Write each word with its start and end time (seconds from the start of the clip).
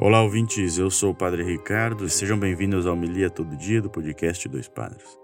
Olá, 0.00 0.22
ouvintes. 0.22 0.78
Eu 0.78 0.92
sou 0.92 1.10
o 1.10 1.14
Padre 1.14 1.42
Ricardo 1.42 2.04
e 2.04 2.08
sejam 2.08 2.38
bem-vindos 2.38 2.86
ao 2.86 2.94
Milia 2.94 3.28
Todo 3.28 3.56
Dia 3.56 3.82
do 3.82 3.90
podcast 3.90 4.48
Dois 4.48 4.68
Padres. 4.68 5.18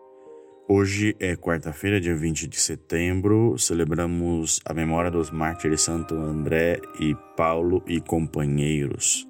Hoje 0.69 1.15
é 1.21 1.37
quarta-feira, 1.37 2.01
dia 2.01 2.17
20 2.17 2.49
de 2.49 2.61
setembro. 2.61 3.57
Celebramos 3.57 4.59
a 4.65 4.75
memória 4.75 5.13
dos 5.13 5.31
mártires 5.31 5.81
Santo 5.81 6.17
André 6.17 6.81
e 6.99 7.15
Paulo 7.37 7.85
e 7.87 8.01
companheiros. 8.01 9.29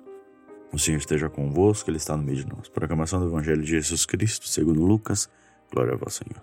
O 0.72 0.78
Senhor 0.78 0.96
esteja 0.96 1.28
convosco, 1.28 1.90
Ele 1.90 1.98
está 1.98 2.16
no 2.16 2.22
meio 2.22 2.38
de 2.38 2.46
nós. 2.46 2.70
Proclamação 2.70 3.20
do 3.20 3.26
Evangelho 3.26 3.60
de 3.60 3.72
Jesus 3.72 4.06
Cristo, 4.06 4.48
segundo 4.48 4.80
Lucas. 4.80 5.28
Glória 5.70 5.92
a 5.92 5.96
vós, 5.98 6.14
Senhor. 6.14 6.40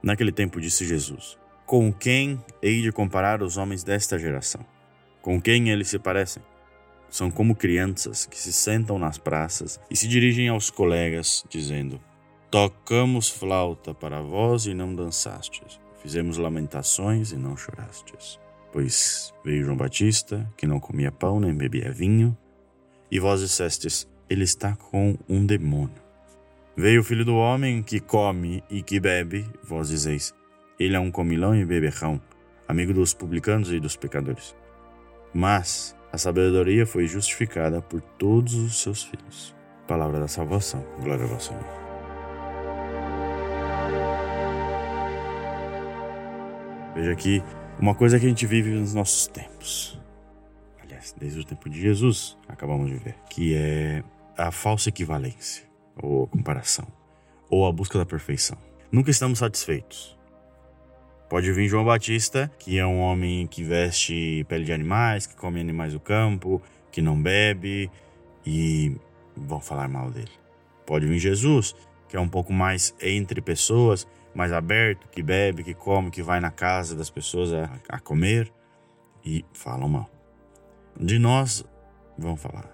Naquele 0.00 0.30
tempo 0.30 0.60
disse 0.60 0.86
Jesus: 0.86 1.36
Com 1.66 1.92
quem 1.92 2.40
hei 2.62 2.80
de 2.80 2.92
comparar 2.92 3.42
os 3.42 3.56
homens 3.56 3.82
desta 3.82 4.16
geração? 4.16 4.64
Com 5.20 5.42
quem 5.42 5.70
eles 5.70 5.88
se 5.88 5.98
parecem? 5.98 6.40
São 7.14 7.30
como 7.30 7.54
crianças 7.54 8.26
que 8.26 8.36
se 8.36 8.52
sentam 8.52 8.98
nas 8.98 9.18
praças 9.18 9.78
e 9.88 9.96
se 9.96 10.08
dirigem 10.08 10.48
aos 10.48 10.68
colegas, 10.68 11.44
dizendo: 11.48 12.00
Tocamos 12.50 13.28
flauta 13.28 13.94
para 13.94 14.20
vós 14.20 14.66
e 14.66 14.74
não 14.74 14.92
dançastes. 14.92 15.78
Fizemos 16.02 16.38
lamentações 16.38 17.30
e 17.30 17.36
não 17.36 17.56
chorastes. 17.56 18.40
Pois 18.72 19.32
veio 19.44 19.64
João 19.64 19.76
Batista, 19.76 20.52
que 20.56 20.66
não 20.66 20.80
comia 20.80 21.12
pão 21.12 21.38
nem 21.38 21.54
bebia 21.54 21.92
vinho, 21.92 22.36
e 23.08 23.20
vós 23.20 23.38
dissestes: 23.38 24.10
Ele 24.28 24.42
está 24.42 24.74
com 24.74 25.16
um 25.28 25.46
demônio. 25.46 26.02
Veio 26.76 27.00
o 27.00 27.04
filho 27.04 27.24
do 27.24 27.36
homem 27.36 27.80
que 27.80 28.00
come 28.00 28.64
e 28.68 28.82
que 28.82 28.98
bebe, 28.98 29.48
vós 29.62 29.88
dizeis: 29.88 30.34
Ele 30.80 30.96
é 30.96 30.98
um 30.98 31.12
comilão 31.12 31.54
e 31.54 31.64
beberrão, 31.64 32.20
amigo 32.66 32.92
dos 32.92 33.14
publicanos 33.14 33.70
e 33.70 33.78
dos 33.78 33.94
pecadores. 33.94 34.52
Mas 35.32 35.94
a 36.14 36.18
sabedoria 36.18 36.86
foi 36.86 37.08
justificada 37.08 37.82
por 37.82 38.00
todos 38.00 38.54
os 38.54 38.80
seus 38.80 39.02
filhos. 39.02 39.52
Palavra 39.84 40.20
da 40.20 40.28
salvação. 40.28 40.80
Glória 41.02 41.24
a 41.24 41.26
vós, 41.26 41.42
Senhor. 41.42 41.64
Veja 46.94 47.10
aqui 47.10 47.42
uma 47.80 47.96
coisa 47.96 48.20
que 48.20 48.26
a 48.26 48.28
gente 48.28 48.46
vive 48.46 48.70
nos 48.70 48.94
nossos 48.94 49.26
tempos. 49.26 50.00
Aliás, 50.80 51.12
desde 51.18 51.40
o 51.40 51.44
tempo 51.44 51.68
de 51.68 51.80
Jesus, 51.80 52.38
acabamos 52.46 52.88
de 52.88 52.96
ver, 52.96 53.16
que 53.28 53.56
é 53.56 54.04
a 54.38 54.52
falsa 54.52 54.90
equivalência, 54.90 55.64
ou 56.00 56.28
comparação, 56.28 56.86
ou 57.50 57.66
a 57.66 57.72
busca 57.72 57.98
da 57.98 58.06
perfeição. 58.06 58.56
Nunca 58.92 59.10
estamos 59.10 59.40
satisfeitos. 59.40 60.13
Pode 61.28 61.50
vir 61.52 61.68
João 61.68 61.84
Batista, 61.84 62.50
que 62.58 62.78
é 62.78 62.86
um 62.86 63.00
homem 63.00 63.46
que 63.46 63.62
veste 63.62 64.44
pele 64.48 64.64
de 64.64 64.72
animais, 64.72 65.26
que 65.26 65.34
come 65.34 65.60
animais 65.60 65.92
do 65.92 66.00
campo, 66.00 66.62
que 66.92 67.00
não 67.00 67.20
bebe 67.20 67.90
e 68.44 68.96
vão 69.34 69.60
falar 69.60 69.88
mal 69.88 70.10
dele. 70.10 70.30
Pode 70.86 71.06
vir 71.06 71.18
Jesus, 71.18 71.74
que 72.08 72.16
é 72.16 72.20
um 72.20 72.28
pouco 72.28 72.52
mais 72.52 72.94
entre 73.00 73.40
pessoas, 73.40 74.06
mais 74.34 74.52
aberto, 74.52 75.08
que 75.08 75.22
bebe, 75.22 75.64
que 75.64 75.74
come, 75.74 76.10
que 76.10 76.22
vai 76.22 76.40
na 76.40 76.50
casa 76.50 76.94
das 76.94 77.08
pessoas 77.08 77.52
a, 77.52 77.70
a 77.88 77.98
comer 77.98 78.52
e 79.24 79.44
falam 79.54 79.88
mal. 79.88 80.10
De 80.98 81.18
nós 81.18 81.64
vão 82.18 82.36
falar. 82.36 82.70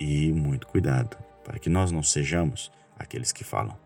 E 0.00 0.32
muito 0.32 0.66
cuidado 0.66 1.16
para 1.44 1.58
que 1.58 1.70
nós 1.70 1.92
não 1.92 2.02
sejamos 2.02 2.72
aqueles 2.98 3.32
que 3.32 3.44
falam 3.44 3.78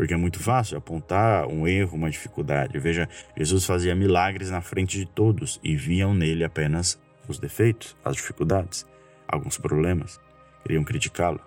porque 0.00 0.14
é 0.14 0.16
muito 0.16 0.38
fácil 0.38 0.78
apontar 0.78 1.46
um 1.46 1.68
erro, 1.68 1.94
uma 1.94 2.08
dificuldade. 2.08 2.78
Veja, 2.78 3.06
Jesus 3.36 3.66
fazia 3.66 3.94
milagres 3.94 4.48
na 4.48 4.62
frente 4.62 4.96
de 4.96 5.04
todos 5.04 5.60
e 5.62 5.76
viam 5.76 6.14
nele 6.14 6.42
apenas 6.42 6.98
os 7.28 7.38
defeitos, 7.38 7.94
as 8.02 8.16
dificuldades, 8.16 8.86
alguns 9.28 9.58
problemas. 9.58 10.18
Queriam 10.62 10.82
criticá-lo, 10.84 11.38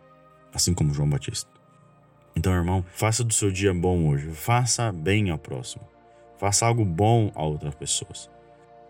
assim 0.54 0.72
como 0.72 0.94
João 0.94 1.10
Batista. 1.10 1.50
Então, 2.36 2.54
irmão, 2.54 2.86
faça 2.94 3.24
do 3.24 3.34
seu 3.34 3.50
dia 3.50 3.74
bom 3.74 4.08
hoje, 4.08 4.30
faça 4.30 4.92
bem 4.92 5.32
ao 5.32 5.40
próximo, 5.40 5.90
faça 6.38 6.68
algo 6.68 6.86
bom 6.86 7.32
a 7.34 7.42
outras 7.42 7.74
pessoas. 7.74 8.30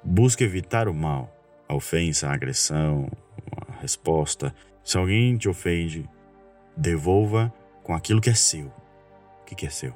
Busque 0.03 0.43
evitar 0.43 0.89
o 0.89 0.93
mal, 0.93 1.33
a 1.69 1.73
ofensa, 1.73 2.27
a 2.27 2.33
agressão, 2.33 3.09
a 3.65 3.79
resposta. 3.79 4.53
Se 4.83 4.97
alguém 4.97 5.37
te 5.37 5.47
ofende, 5.47 6.05
devolva 6.75 7.49
com 7.81 7.93
aquilo 7.93 8.19
que 8.19 8.29
é 8.29 8.33
seu 8.33 8.69
que 9.55 9.65
é 9.65 9.69
seu? 9.69 9.93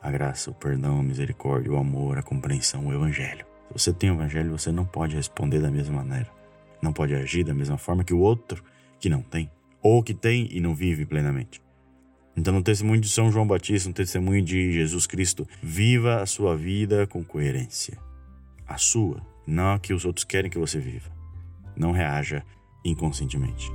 A 0.00 0.10
graça, 0.10 0.50
o 0.50 0.54
perdão, 0.54 1.00
a 1.00 1.02
misericórdia, 1.02 1.72
o 1.72 1.76
amor, 1.76 2.18
a 2.18 2.22
compreensão, 2.22 2.86
o 2.86 2.94
evangelho. 2.94 3.44
Se 3.68 3.72
você 3.72 3.92
tem 3.92 4.10
o 4.10 4.14
evangelho, 4.14 4.50
você 4.50 4.72
não 4.72 4.84
pode 4.84 5.14
responder 5.14 5.60
da 5.60 5.70
mesma 5.70 6.02
maneira. 6.02 6.28
Não 6.82 6.92
pode 6.92 7.14
agir 7.14 7.44
da 7.44 7.52
mesma 7.52 7.76
forma 7.76 8.02
que 8.02 8.14
o 8.14 8.18
outro 8.18 8.64
que 8.98 9.08
não 9.08 9.22
tem. 9.22 9.50
Ou 9.82 10.02
que 10.02 10.14
tem 10.14 10.48
e 10.50 10.60
não 10.60 10.74
vive 10.74 11.04
plenamente. 11.04 11.62
Então, 12.36 12.54
no 12.54 12.62
testemunho 12.62 13.00
de 13.00 13.08
São 13.08 13.30
João 13.30 13.46
Batista, 13.46 13.88
no 13.88 13.94
testemunho 13.94 14.42
de 14.42 14.72
Jesus 14.72 15.06
Cristo, 15.06 15.46
viva 15.62 16.22
a 16.22 16.26
sua 16.26 16.56
vida 16.56 17.06
com 17.06 17.22
coerência. 17.22 17.98
A 18.66 18.78
sua, 18.78 19.20
não 19.46 19.74
a 19.74 19.78
que 19.78 19.92
os 19.92 20.04
outros 20.04 20.24
querem 20.24 20.50
que 20.50 20.58
você 20.58 20.78
viva. 20.78 21.10
Não 21.76 21.92
reaja 21.92 22.42
inconscientemente. 22.84 23.70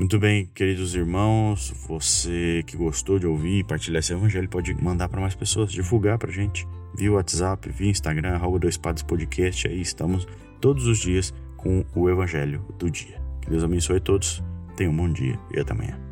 Muito 0.00 0.18
bem, 0.18 0.48
queridos 0.54 0.94
irmãos, 0.94 1.74
você 1.86 2.64
que 2.66 2.74
gostou 2.74 3.18
de 3.18 3.26
ouvir 3.26 3.58
e 3.58 3.62
partilhar 3.62 4.00
esse 4.00 4.14
evangelho 4.14 4.48
pode 4.48 4.72
mandar 4.82 5.10
para 5.10 5.20
mais 5.20 5.34
pessoas, 5.34 5.70
divulgar 5.70 6.16
para 6.16 6.32
gente 6.32 6.66
via 6.96 7.12
WhatsApp, 7.12 7.68
via 7.68 7.90
Instagram, 7.90 8.30
arroba 8.30 8.58
dois 8.58 8.78
padres 8.78 9.02
podcast, 9.02 9.68
aí 9.68 9.78
estamos 9.78 10.26
todos 10.58 10.86
os 10.86 10.98
dias 11.00 11.34
com 11.54 11.84
o 11.94 12.08
evangelho 12.08 12.64
do 12.78 12.90
dia. 12.90 13.20
Que 13.42 13.50
Deus 13.50 13.62
abençoe 13.62 14.00
todos, 14.00 14.42
tenham 14.74 14.90
um 14.90 14.96
bom 14.96 15.12
dia 15.12 15.38
e 15.54 15.60
até 15.60 15.74
amanhã. 15.74 16.09